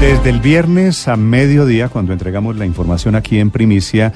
[0.00, 4.12] Desde el viernes a mediodía, cuando entregamos la información aquí en primicia,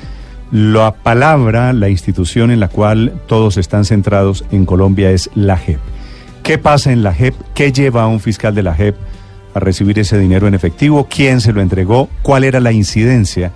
[0.52, 5.80] la palabra, la institución en la cual todos están centrados en Colombia es la JEP.
[6.44, 7.34] ¿Qué pasa en la JEP?
[7.54, 8.94] ¿Qué lleva a un fiscal de la JEP
[9.54, 11.08] a recibir ese dinero en efectivo?
[11.10, 12.08] ¿Quién se lo entregó?
[12.22, 13.50] ¿Cuál era la incidencia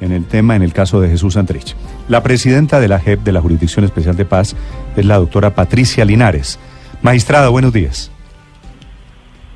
[0.00, 1.74] en el tema en el caso de Jesús Santrich?
[2.08, 4.54] La presidenta de la JEP, de la Jurisdicción Especial de Paz,
[4.96, 6.60] es la doctora Patricia Linares.
[7.02, 8.12] Magistrada, buenos días.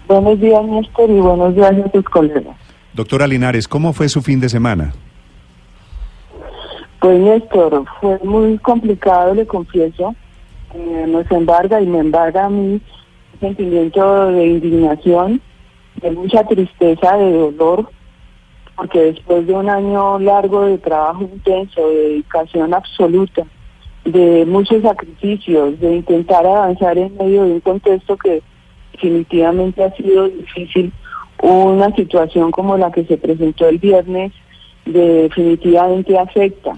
[0.09, 2.57] Buenos días, Néstor, y buenos días a tus colegas.
[2.95, 4.95] Doctora Linares, ¿cómo fue su fin de semana?
[6.99, 10.15] Pues, Néstor, fue muy complicado, le confieso.
[10.75, 12.81] Eh, nos embarga y me embarga a mí
[13.35, 15.43] un sentimiento de indignación,
[15.97, 17.91] de mucha tristeza, de dolor,
[18.77, 23.45] porque después de un año largo de trabajo intenso, de dedicación absoluta,
[24.07, 28.43] de muchos sacrificios, de intentar avanzar en medio de un contexto que
[28.99, 30.93] definitivamente ha sido difícil.
[31.41, 34.33] Una situación como la que se presentó el viernes
[34.85, 36.77] definitivamente afecta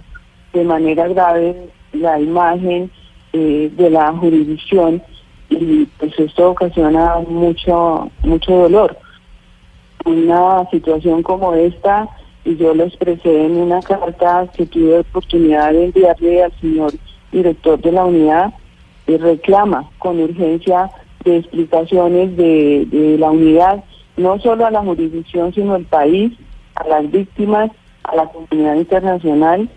[0.52, 2.90] de manera grave la imagen
[3.32, 5.02] eh, de la jurisdicción
[5.48, 8.96] y pues esto ocasiona mucho mucho dolor.
[10.04, 12.08] Una situación como esta,
[12.44, 16.92] y yo lo expresé en una carta que tuve oportunidad de enviarle al señor
[17.32, 18.52] director de la unidad,
[19.10, 20.90] y reclama con urgencia
[21.24, 23.84] de explicaciones de, de la unidad,
[24.16, 26.32] no solo a la jurisdicción, sino al país,
[26.74, 27.70] a las víctimas,
[28.04, 29.68] a la comunidad internacional.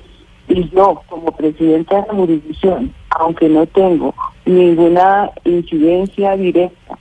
[0.47, 4.13] Y yo, como presidenta de la jurisdicción, aunque no tengo
[4.45, 6.97] ninguna incidencia directa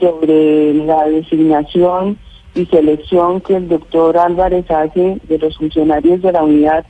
[0.00, 2.18] sobre la designación
[2.54, 6.84] y selección que el doctor Álvarez hace de los funcionarios de la unidad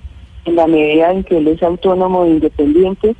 [0.45, 3.15] en la medida en que él es autónomo e independiente,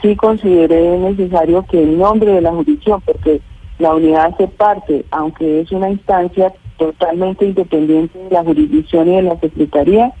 [0.00, 3.40] sí consideré necesario que en nombre de la jurisdicción, porque
[3.78, 9.22] la unidad hace parte, aunque es una instancia totalmente independiente de la jurisdicción y de
[9.22, 10.12] la Secretaría,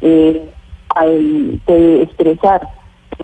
[0.00, 0.48] eh,
[0.94, 2.68] al, expresar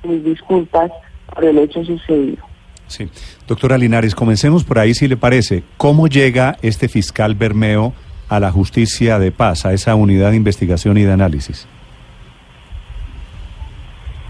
[0.03, 0.91] mis disculpas
[1.33, 2.43] por el hecho sucedido.
[2.87, 3.09] Sí.
[3.47, 5.63] Doctora Linares, comencemos por ahí si le parece.
[5.77, 7.93] ¿Cómo llega este fiscal Bermeo
[8.29, 11.69] a la justicia de paz, a esa unidad de investigación y de análisis?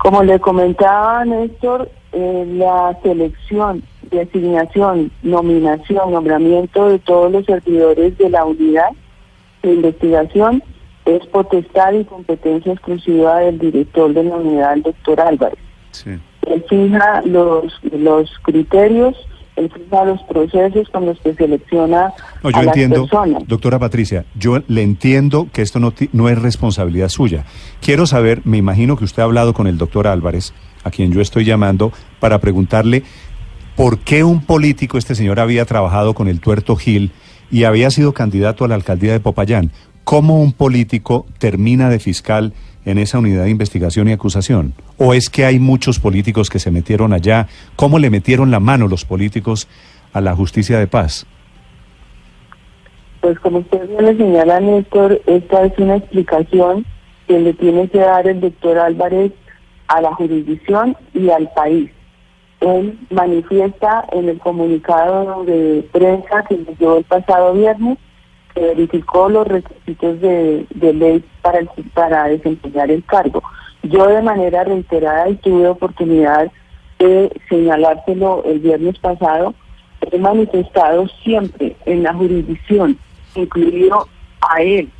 [0.00, 8.31] Como le comentaba Néstor, eh, la selección, designación, nominación, nombramiento de todos los servidores de
[8.31, 8.89] la unidad
[9.62, 10.62] de investigación
[11.05, 15.59] es potestad y competencia exclusiva del director de la unidad, el doctor Álvarez.
[15.91, 16.19] Sí.
[16.47, 19.15] Él fija los, los criterios
[19.60, 22.12] los procesos con los que selecciona
[22.43, 23.09] no, yo a entiendo,
[23.47, 27.44] Doctora Patricia, yo le entiendo que esto no, no es responsabilidad suya.
[27.81, 30.53] Quiero saber, me imagino que usted ha hablado con el doctor Álvarez,
[30.84, 33.03] a quien yo estoy llamando, para preguntarle
[33.76, 37.12] por qué un político, este señor había trabajado con el tuerto Gil
[37.50, 39.72] y había sido candidato a la alcaldía de Popayán.
[40.04, 42.53] ¿Cómo un político termina de fiscal
[42.84, 44.74] en esa unidad de investigación y acusación?
[44.98, 47.48] ¿O es que hay muchos políticos que se metieron allá?
[47.76, 49.68] ¿Cómo le metieron la mano los políticos
[50.12, 51.26] a la justicia de paz?
[53.20, 56.86] Pues como usted bien le señala, Néstor, esta es una explicación
[57.28, 59.32] que le tiene que dar el doctor Álvarez
[59.88, 61.91] a la jurisdicción y al país.
[62.60, 67.98] Él manifiesta en el comunicado de prensa que dio el pasado viernes
[68.55, 71.61] que verificó los requisitos de, ley para,
[71.94, 73.43] para desempeñar el cargo.
[73.83, 76.50] Yo de manera reiterada y tuve oportunidad
[76.99, 79.55] de señalárselo el viernes pasado,
[80.10, 82.99] he manifestado siempre en la jurisdicción,
[83.34, 84.09] incluido
[84.41, 84.91] a él,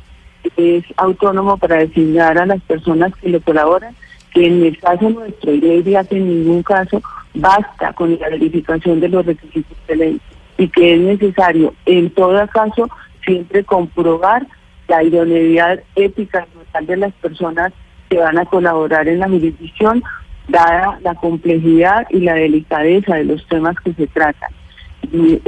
[0.55, 3.95] que es autónomo para designar a las personas que le colaboran,
[4.33, 7.01] que en el caso nuestro, y de que en ningún caso
[7.33, 10.21] basta con la verificación de los requisitos de ley
[10.57, 12.89] y que es necesario en todo caso
[13.25, 14.45] siempre comprobar
[14.87, 17.73] la idoneidad ética y total de las personas
[18.09, 20.03] que van a colaborar en la jurisdicción,
[20.47, 24.51] dada la complejidad y la delicadeza de los temas que se tratan.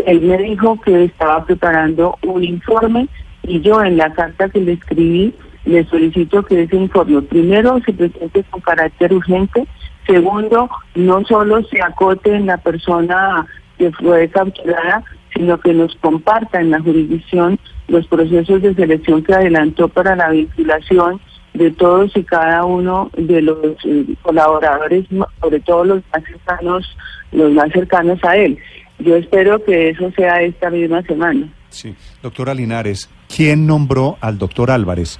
[0.05, 3.07] Él me dijo que estaba preparando un informe
[3.43, 5.33] y yo en la carta que le escribí
[5.65, 9.65] le solicito que ese informe primero se presente con carácter urgente,
[10.05, 13.45] segundo no solo se acote en la persona
[13.77, 15.03] que fue capturada,
[15.35, 20.29] sino que nos comparta en la jurisdicción los procesos de selección que adelantó para la
[20.29, 21.19] vinculación
[21.53, 25.05] de todos y cada uno de los eh, colaboradores,
[25.39, 26.97] sobre todo los más cercanos,
[27.31, 28.57] los más cercanos a él.
[28.99, 31.47] Yo espero que eso sea esta misma semana.
[31.69, 35.19] Sí, doctora Linares, ¿quién nombró al doctor Álvarez?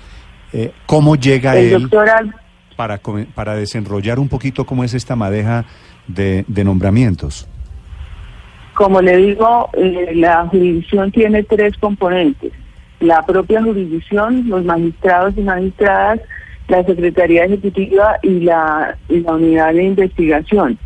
[0.54, 1.89] Eh, ¿Cómo llega El él
[2.75, 3.00] para,
[3.33, 5.66] para desenrollar un poquito cómo es esta madeja
[6.07, 7.48] de, de nombramientos?
[8.74, 12.52] Como le digo, eh, la jurisdicción tiene tres componentes.
[13.00, 16.22] la propia jurisdicción, los magistrados y magistradas,
[16.70, 20.78] la Secretaría Ejecutiva y la, unidad de investigación.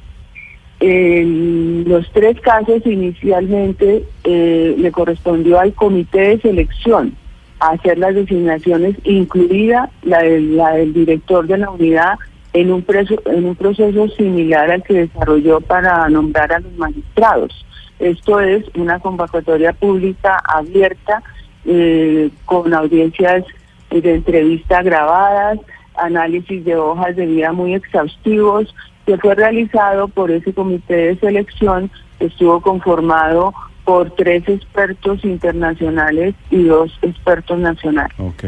[0.79, 7.15] En los tres casos inicialmente eh, le correspondió al comité de selección
[7.59, 12.15] hacer las designaciones, incluida la, la del director de la unidad,
[12.53, 12.85] en un,
[13.25, 17.65] en un proceso similar al que desarrolló para nombrar a los magistrados.
[17.99, 21.23] Esto es una convocatoria pública abierta
[21.65, 23.43] eh, con audiencias
[23.89, 25.59] de entrevista grabadas,
[25.95, 28.73] análisis de hojas de vida muy exhaustivos,
[29.05, 31.89] que fue realizado por ese comité de selección
[32.19, 33.53] que estuvo conformado
[33.85, 38.13] por tres expertos internacionales y dos expertos nacionales.
[38.19, 38.45] Ok.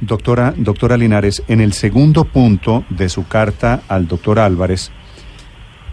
[0.00, 4.90] Doctora, doctora Linares, en el segundo punto de su carta al doctor Álvarez,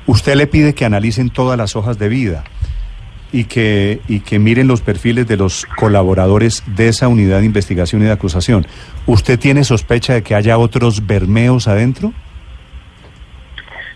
[0.08, 2.46] usted le pide que analicen todas las hojas de vida
[3.36, 8.02] y que, y que miren los perfiles de los colaboradores de esa unidad de investigación
[8.02, 8.66] y de acusación.
[9.08, 12.14] ¿Usted tiene sospecha de que haya otros bermeos adentro?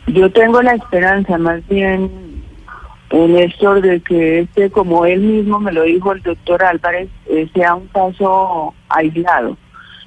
[0.08, 2.12] Yo tengo la esperanza, más bien,
[3.14, 7.76] Néstor, de que este, como él mismo me lo dijo el doctor Álvarez, eh, sea
[7.76, 9.56] un caso aislado.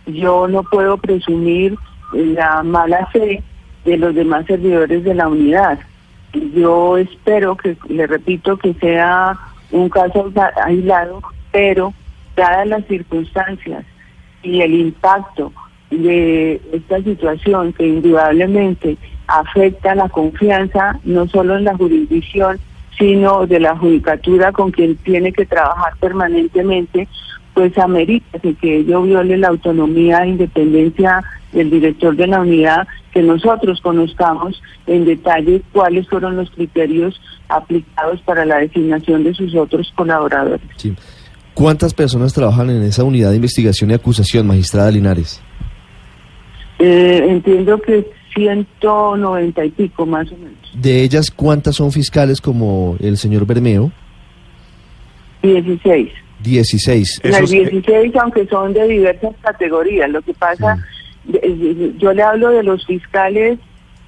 [0.04, 1.74] Yo no puedo presumir
[2.12, 3.42] la mala fe
[3.86, 5.78] de los demás servidores de la unidad.
[6.32, 9.38] Yo espero que, le repito, que sea
[9.70, 10.30] un caso
[10.64, 11.20] aislado,
[11.50, 11.92] pero
[12.36, 13.84] dadas las circunstancias
[14.42, 15.52] y el impacto
[15.90, 18.96] de esta situación que indudablemente
[19.26, 22.58] afecta la confianza no solo en la jurisdicción,
[22.98, 27.08] sino de la judicatura con quien tiene que trabajar permanentemente,
[27.54, 31.22] pues amerita que ello viole la autonomía e independencia
[31.52, 38.20] del director de la unidad, que nosotros conozcamos en detalle cuáles fueron los criterios aplicados
[38.22, 40.66] para la designación de sus otros colaboradores.
[41.54, 45.42] ¿Cuántas personas trabajan en esa unidad de investigación y acusación, magistrada Linares?
[46.78, 50.58] Eh, entiendo que 190 y pico más o menos.
[50.74, 53.92] ¿De ellas cuántas son fiscales como el señor Bermeo?
[55.42, 56.21] 16.
[56.42, 57.20] 16.
[57.24, 60.10] Las 16, aunque son de diversas categorías.
[60.10, 60.78] Lo que pasa,
[61.98, 63.58] yo le hablo de los fiscales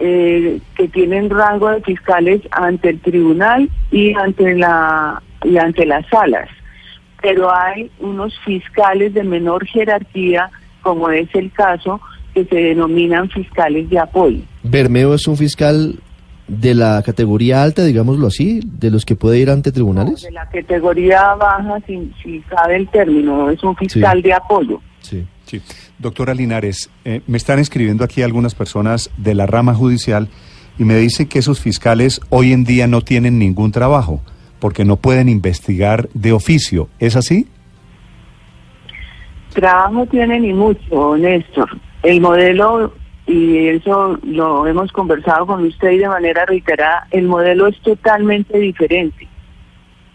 [0.01, 6.07] eh, que tienen rango de fiscales ante el tribunal y ante la y ante las
[6.09, 6.49] salas.
[7.23, 10.51] Pero hay unos fiscales de menor jerarquía,
[10.83, 12.01] como es el caso
[12.35, 14.41] que se denominan fiscales de apoyo.
[14.65, 15.95] ¿Bermeo es un fiscal
[16.47, 20.23] de la categoría alta, digámoslo así, de los que puede ir ante tribunales?
[20.23, 24.81] de la categoría baja, si, si sabe el término, es un fiscal de apoyo.
[25.01, 25.27] Sí.
[25.47, 25.63] sí.
[25.99, 30.29] Doctora Linares, eh, me están escribiendo aquí algunas personas de la rama judicial
[30.79, 34.21] y me dicen que esos fiscales hoy en día no tienen ningún trabajo
[34.59, 36.89] porque no pueden investigar de oficio.
[36.99, 37.47] ¿Es así?
[39.53, 41.69] Trabajo tienen y mucho, Néstor.
[42.03, 42.93] El modelo,
[43.27, 48.59] y eso lo hemos conversado con usted y de manera reiterada, el modelo es totalmente
[48.59, 49.29] diferente.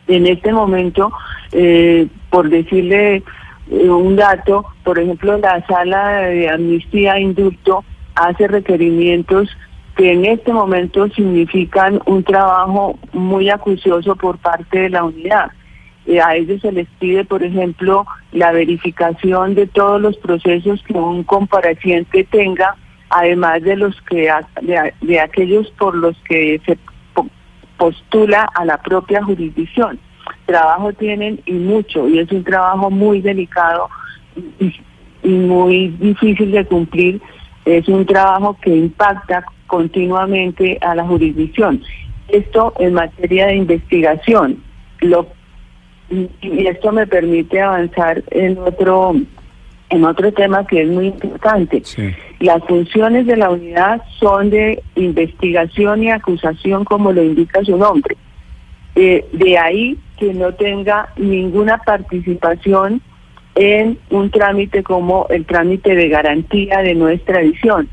[0.07, 1.11] En este momento,
[1.51, 3.23] eh, por decirle
[3.71, 7.83] eh, un dato, por ejemplo, la sala de amnistía e indulto
[8.15, 9.50] hace requerimientos
[9.95, 15.51] que en este momento significan un trabajo muy acucioso por parte de la unidad.
[16.05, 20.93] Eh, a ellos se les pide, por ejemplo, la verificación de todos los procesos que
[20.93, 22.75] un compareciente tenga,
[23.10, 26.78] además de los que de, aquellos por los que se
[27.78, 30.00] postula a la propia jurisdicción.
[30.46, 33.89] Trabajo tienen y mucho, y es un trabajo muy delicado
[34.60, 34.75] y,
[35.24, 37.22] y muy difícil de cumplir.
[37.66, 41.82] Es un trabajo que impacta continuamente a la jurisdicción.
[42.28, 44.63] Esto en materia de investigación.
[45.01, 45.28] Lo
[46.10, 49.13] y esto me permite avanzar en otro
[49.89, 51.81] en otro tema que es muy importante.
[52.39, 58.15] Las funciones de la unidad son de investigación y acusación, como lo indica su nombre.
[58.96, 63.01] Eh, de ahí que no tenga ninguna participación
[63.55, 67.89] en un trámite como el trámite de garantía de no extradición.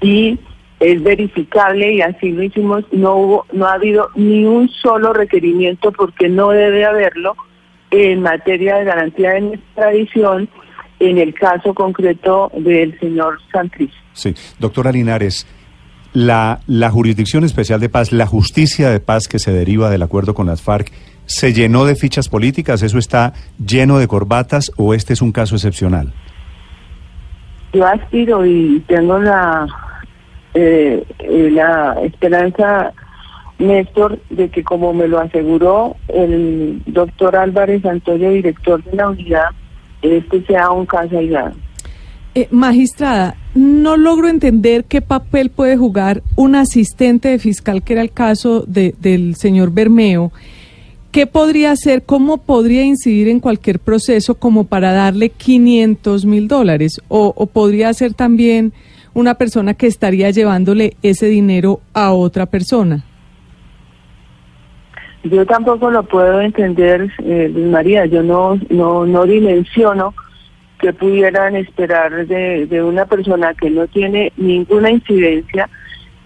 [0.00, 0.38] Y
[0.80, 5.92] es verificable y así lo hicimos, no hubo, no ha habido ni un solo requerimiento
[5.92, 7.36] porque no debe haberlo
[7.90, 10.48] en materia de garantía de extradición
[11.02, 13.90] en el caso concreto del señor Santriz.
[14.12, 15.46] Sí, doctora Linares,
[16.12, 20.32] la, la Jurisdicción Especial de Paz, la justicia de paz que se deriva del acuerdo
[20.32, 20.92] con las FARC,
[21.26, 22.82] ¿se llenó de fichas políticas?
[22.82, 26.12] ¿Eso está lleno de corbatas o este es un caso excepcional?
[27.72, 29.66] Yo aspiro y tengo la,
[30.54, 31.04] eh,
[31.50, 32.92] la esperanza
[33.58, 39.50] Néstor, de que como me lo aseguró el doctor Álvarez Antonio, director de la unidad,
[40.02, 41.54] este sea un caso aislado.
[42.34, 48.02] Eh, magistrada, no logro entender qué papel puede jugar un asistente de fiscal, que era
[48.02, 50.32] el caso de, del señor Bermeo.
[51.10, 52.04] ¿Qué podría hacer?
[52.04, 57.02] ¿Cómo podría incidir en cualquier proceso como para darle 500 mil dólares?
[57.08, 58.72] O, ¿O podría ser también
[59.12, 63.04] una persona que estaría llevándole ese dinero a otra persona?
[65.24, 68.06] Yo tampoco lo puedo entender, eh, María.
[68.06, 70.14] Yo no, no, no dimensiono
[70.80, 75.70] que pudieran esperar de, de una persona que no tiene ninguna incidencia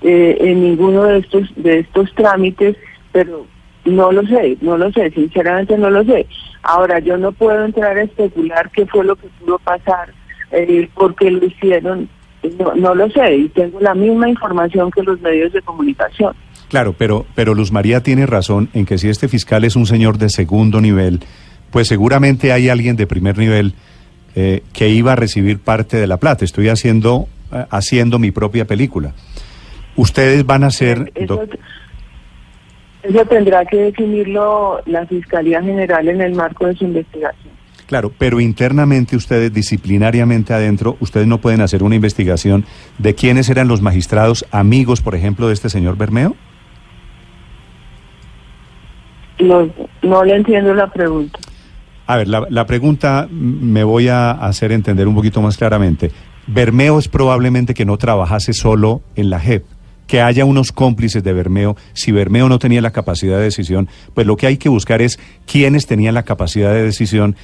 [0.01, 2.77] eh, en ninguno de estos de estos trámites,
[3.13, 3.47] pero
[3.85, 6.27] no lo sé, no lo sé, sinceramente no lo sé.
[6.63, 10.11] Ahora yo no puedo entrar a especular qué fue lo que pudo pasar,
[10.53, 12.09] eh, porque lo hicieron,
[12.59, 16.35] no, no lo sé, y tengo la misma información que los medios de comunicación.
[16.69, 20.19] Claro, pero, pero Luz María tiene razón en que si este fiscal es un señor
[20.19, 21.21] de segundo nivel,
[21.71, 23.75] pues seguramente hay alguien de primer nivel
[24.35, 26.45] eh, que iba a recibir parte de la plata.
[26.45, 29.15] Estoy haciendo, eh, haciendo mi propia película.
[29.95, 31.13] Ustedes van a ser...
[31.15, 31.45] Eso,
[33.03, 37.57] eso tendrá que definirlo la Fiscalía General en el marco de su investigación.
[37.87, 42.65] Claro, pero internamente ustedes, disciplinariamente adentro, ustedes no pueden hacer una investigación
[42.99, 46.35] de quiénes eran los magistrados amigos, por ejemplo, de este señor Bermeo.
[49.39, 49.69] No,
[50.03, 51.39] no le entiendo la pregunta.
[52.07, 56.13] A ver, la, la, pregunta me voy a hacer entender un poquito más claramente.
[56.47, 59.65] Bermeo es probablemente que no trabajase solo en la JEP,
[60.07, 61.77] que haya unos cómplices de Bermeo.
[61.93, 65.19] Si Bermeo no tenía la capacidad de decisión, pues lo que hay que buscar es
[65.47, 67.35] quiénes tenían la capacidad de decisión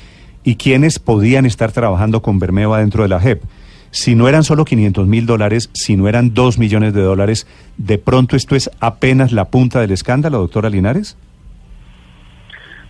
[0.44, 3.42] y quiénes podían estar trabajando con Bermeo adentro de la JEP.
[3.90, 7.46] Si no eran solo 500 mil dólares, si no eran 2 millones de dólares,
[7.76, 11.16] ¿de pronto esto es apenas la punta del escándalo, doctora Linares?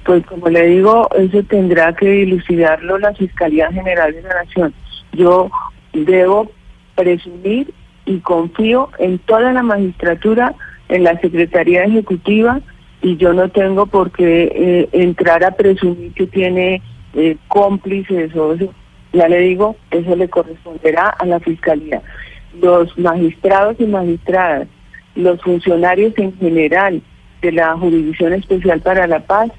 [0.05, 4.75] Pues como le digo, eso tendrá que dilucidarlo la Fiscalía General de la Nación.
[5.13, 5.51] Yo
[5.93, 6.51] debo
[6.97, 7.73] presumir
[8.05, 10.55] y confío en toda la magistratura,
[10.89, 12.61] en la Secretaría Ejecutiva,
[13.01, 16.83] y yo no tengo por qué eh, entrar a presumir que tiene
[17.15, 18.73] eh, cómplices o eso.
[19.13, 22.01] Ya le digo, eso le corresponderá a la Fiscalía.
[22.61, 24.69] Los magistrados y magistradas,
[25.15, 27.03] los funcionarios en general
[27.43, 29.51] de la Jurisdicción Especial para la Paz,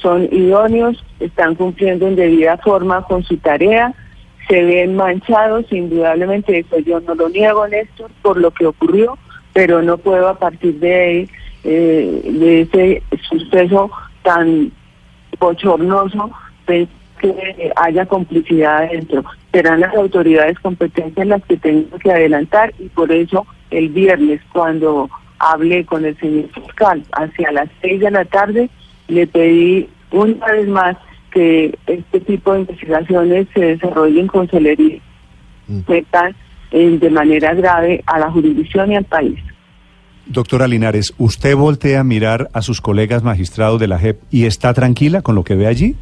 [0.00, 3.94] son idóneos, están cumpliendo en debida forma con su tarea,
[4.48, 9.18] se ven manchados, indudablemente eso yo no lo niego, Néstor, por lo que ocurrió,
[9.52, 11.28] pero no puedo a partir de
[11.64, 13.90] eh, de ese suceso
[14.22, 14.70] tan
[15.40, 16.30] bochornoso,
[16.66, 16.88] que
[17.76, 19.24] haya complicidad adentro.
[19.52, 25.08] Serán las autoridades competentes las que tengo que adelantar y por eso el viernes cuando
[25.38, 28.70] hablé con el señor fiscal hacia las seis de la tarde,
[29.08, 30.96] le pedí una vez más
[31.30, 35.02] que este tipo de investigaciones se desarrollen con celeridad,
[35.68, 35.80] mm.
[36.70, 39.38] de manera grave a la jurisdicción y al país.
[40.26, 44.74] Doctora Linares, ¿usted voltea a mirar a sus colegas magistrados de la JEP y está
[44.74, 45.94] tranquila con lo que ve allí?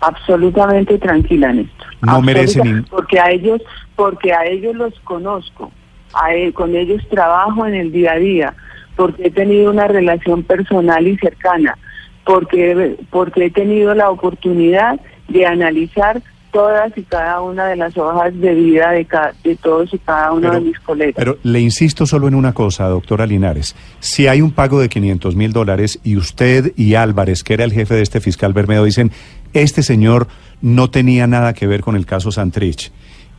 [0.00, 1.86] Absolutamente tranquila, Néstor.
[2.00, 3.60] No merecen porque a ellos,
[3.96, 5.72] porque a ellos los conozco,
[6.14, 8.54] a e, con ellos trabajo en el día a día
[8.98, 11.78] porque he tenido una relación personal y cercana,
[12.24, 18.36] porque, porque he tenido la oportunidad de analizar todas y cada una de las hojas
[18.40, 19.06] de vida de,
[19.44, 21.14] de todos y cada uno de mis colegas.
[21.16, 23.76] Pero le insisto solo en una cosa, doctora Linares.
[24.00, 27.72] Si hay un pago de 500 mil dólares y usted y Álvarez, que era el
[27.72, 29.12] jefe de este fiscal Bermedo, dicen,
[29.52, 30.26] este señor
[30.60, 32.90] no tenía nada que ver con el caso Santrich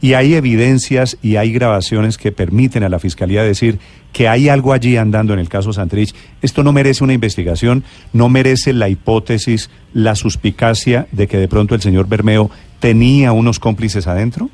[0.01, 3.79] y hay evidencias y hay grabaciones que permiten a la Fiscalía decir
[4.13, 6.15] que hay algo allí andando en el caso Santrich.
[6.41, 11.75] Esto no merece una investigación, no merece la hipótesis, la suspicacia de que de pronto
[11.75, 14.49] el señor Bermeo tenía unos cómplices adentro.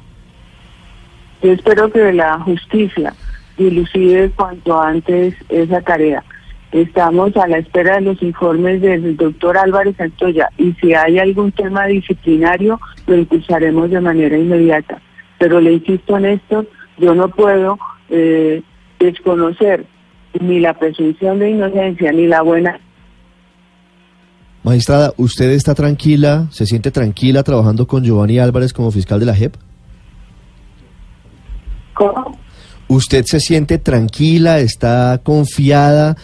[1.44, 3.14] Yo espero que la justicia
[3.58, 6.24] dilucide cuanto antes esa tarea.
[6.72, 11.52] Estamos a la espera de los informes del doctor Álvarez Santoya y si hay algún
[11.52, 15.00] tema disciplinario lo impulsaremos de manera inmediata
[15.40, 16.66] pero le insisto en esto,
[16.98, 17.78] yo no puedo
[18.10, 18.62] eh,
[19.00, 19.86] desconocer
[20.40, 22.80] ni la presunción de inocencia ni la buena.
[24.64, 29.36] Magistrada, ¿usted está tranquila, se siente tranquila trabajando con Giovanni Álvarez como fiscal de la
[29.36, 29.56] JEP?
[31.94, 32.38] ¿Cómo?
[32.88, 36.18] ¿Usted se siente tranquila, está confiada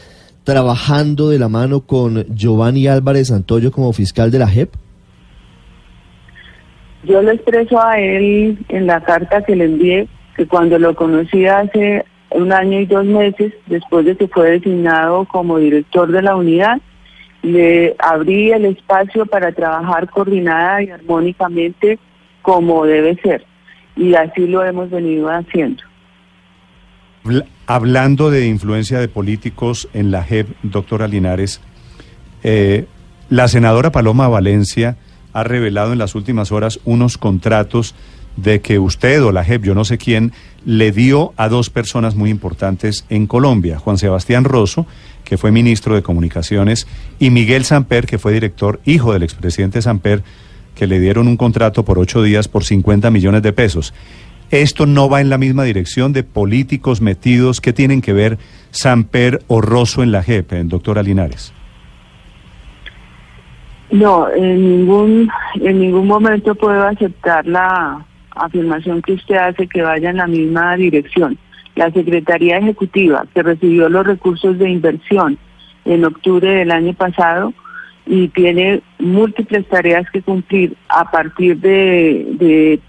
[0.43, 4.73] trabajando de la mano con Giovanni Álvarez Santoyo como fiscal de la JEP?
[7.03, 11.45] Yo le expreso a él en la carta que le envié que cuando lo conocí
[11.47, 16.35] hace un año y dos meses, después de que fue designado como director de la
[16.35, 16.79] unidad,
[17.41, 21.99] le abrí el espacio para trabajar coordinada y armónicamente
[22.41, 23.45] como debe ser.
[23.95, 25.83] Y así lo hemos venido haciendo.
[27.67, 31.61] Hablando de influencia de políticos en la JEP, doctora Linares,
[32.43, 32.85] eh,
[33.29, 34.97] la senadora Paloma Valencia
[35.33, 37.95] ha revelado en las últimas horas unos contratos
[38.37, 40.31] de que usted o la JEP, yo no sé quién,
[40.65, 44.85] le dio a dos personas muy importantes en Colombia, Juan Sebastián Rosso,
[45.23, 46.87] que fue ministro de Comunicaciones,
[47.19, 50.23] y Miguel Samper, que fue director, hijo del expresidente Samper,
[50.75, 53.93] que le dieron un contrato por ocho días por 50 millones de pesos.
[54.49, 58.37] ¿Esto no va en la misma dirección de políticos metidos que tienen que ver
[58.71, 61.53] Samper o Rosso en la JEP, doctora Linares?
[63.91, 70.09] No, en ningún, en ningún momento puedo aceptar la afirmación que usted hace que vaya
[70.09, 71.37] en la misma dirección.
[71.75, 75.37] La Secretaría Ejecutiva, que recibió los recursos de inversión
[75.83, 77.53] en octubre del año pasado
[78.05, 82.79] y tiene múltiples tareas que cumplir a partir de, de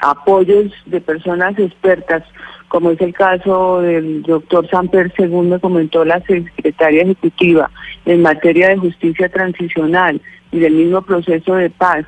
[0.00, 2.22] apoyos de personas expertas,
[2.68, 7.70] como es el caso del doctor Samper, según me comentó la secretaria ejecutiva,
[8.04, 10.20] en materia de justicia transicional
[10.52, 12.06] y del mismo proceso de paz.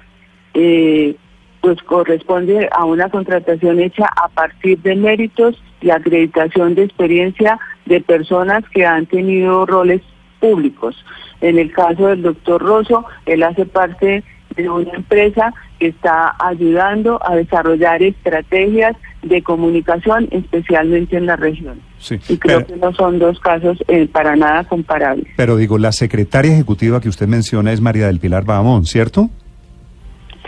[0.54, 1.16] Eh,
[1.60, 8.00] pues corresponde a una contratación hecha a partir de méritos y acreditación de experiencia de
[8.00, 10.00] personas que han tenido roles
[10.40, 10.96] públicos.
[11.40, 14.24] En el caso del doctor Rosso, él hace parte
[14.56, 21.80] de una empresa que está ayudando a desarrollar estrategias de comunicación, especialmente en la región.
[22.28, 25.26] y creo que no son dos casos eh, para nada comparables.
[25.36, 29.30] Pero digo, la secretaria ejecutiva que usted menciona es María del Pilar Bahamón, ¿cierto?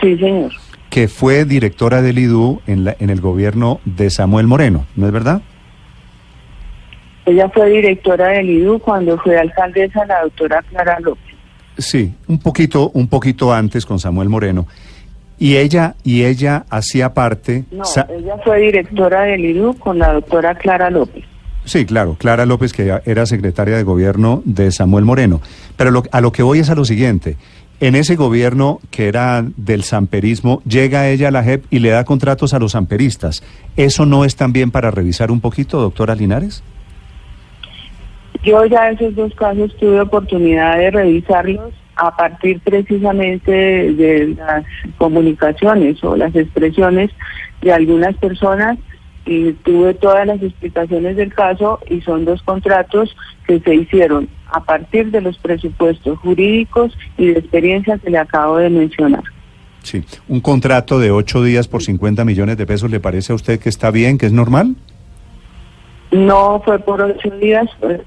[0.01, 0.51] Sí, señor
[0.93, 5.11] que fue directora del IDU en, la, en el gobierno de Samuel Moreno, ¿no es
[5.11, 5.41] verdad?
[7.25, 11.32] Ella fue directora del IDU cuando fue alcaldesa la doctora Clara López.
[11.77, 14.67] Sí, un poquito, un poquito antes con Samuel Moreno.
[15.39, 17.65] Y ella, y ella hacía parte.
[17.71, 21.25] No, ella fue directora del IDU con la doctora Clara López.
[21.65, 25.41] Sí, claro, Clara López, que era secretaria de gobierno de Samuel Moreno.
[25.77, 27.37] Pero a lo que voy es a lo siguiente.
[27.79, 32.05] En ese gobierno que era del samperismo, llega ella a la JEP y le da
[32.05, 33.43] contratos a los samperistas.
[33.75, 36.63] ¿Eso no es también para revisar un poquito, doctora Linares?
[38.43, 44.65] Yo ya esos dos casos tuve oportunidad de revisarlos a partir precisamente de las
[44.97, 47.11] comunicaciones o las expresiones
[47.61, 48.77] de algunas personas
[49.25, 53.15] y tuve todas las explicaciones del caso y son dos contratos
[53.47, 58.57] que se hicieron a partir de los presupuestos jurídicos y de experiencia que le acabo
[58.57, 59.23] de mencionar.
[59.83, 63.59] Sí, un contrato de ocho días por 50 millones de pesos, ¿le parece a usted
[63.59, 64.75] que está bien, que es normal?
[66.11, 68.01] No fue por ocho días, fue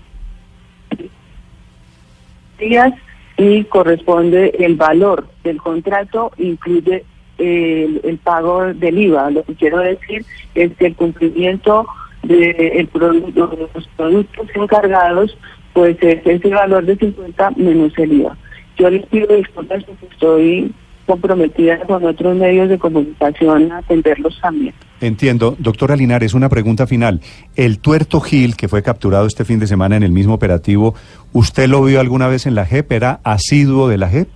[2.58, 2.92] días
[3.36, 7.04] y corresponde el valor del contrato, incluye
[7.38, 9.30] el, el, pago del IVA.
[9.30, 11.86] Lo que quiero decir es que el cumplimiento
[12.22, 15.36] de, producto, de los productos encargados
[15.72, 18.36] pues es ese valor de 50 menos el IVA.
[18.78, 20.72] Yo les pido disculpas porque estoy
[21.06, 24.74] comprometida con otros medios de comunicación a atenderlos también.
[25.00, 25.56] Entiendo.
[25.58, 27.20] Doctora Linares, una pregunta final.
[27.54, 30.94] El tuerto Gil, que fue capturado este fin de semana en el mismo operativo,
[31.32, 32.92] ¿usted lo vio alguna vez en la JEP?
[32.92, 34.28] ¿Era asiduo de la JEP?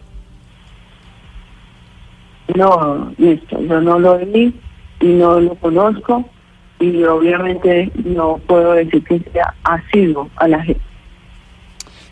[2.56, 3.60] No, listo.
[3.60, 4.54] Yo no lo vi
[5.00, 6.24] y no lo conozco
[6.78, 10.78] y obviamente no puedo decir que sea asiduo a la JEP.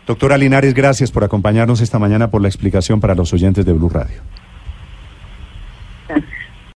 [0.07, 3.89] Doctora Linares, gracias por acompañarnos esta mañana por la explicación para los oyentes de Blue
[3.89, 4.21] Radio.
[6.09, 6.38] system